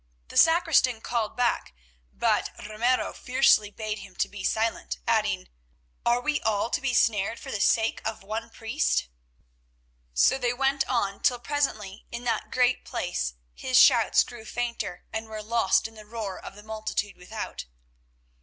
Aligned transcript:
The 0.29 0.37
sacristan 0.37 0.99
called 1.01 1.37
back, 1.37 1.75
but 2.11 2.49
Ramiro 2.67 3.13
fiercely 3.13 3.69
bade 3.69 3.99
him 3.99 4.15
to 4.15 4.27
be 4.27 4.43
silent, 4.43 4.97
adding: 5.07 5.47
"Are 6.03 6.19
we 6.19 6.41
all 6.41 6.71
to 6.71 6.81
be 6.81 6.95
snared 6.95 7.39
for 7.39 7.51
the 7.51 7.61
sake 7.61 8.01
of 8.03 8.23
one 8.23 8.49
priest?" 8.49 9.09
So 10.15 10.39
they 10.39 10.53
went 10.53 10.87
on, 10.89 11.19
till 11.21 11.37
presently 11.37 12.07
in 12.11 12.23
that 12.23 12.49
great 12.49 12.83
place 12.83 13.35
his 13.53 13.79
shouts 13.79 14.23
grew 14.23 14.43
fainter, 14.43 15.05
and 15.13 15.27
were 15.27 15.43
lost 15.43 15.87
in 15.87 15.93
the 15.93 16.03
roar 16.07 16.39
of 16.39 16.55
the 16.55 16.63
multitude 16.63 17.15
without. 17.15 17.65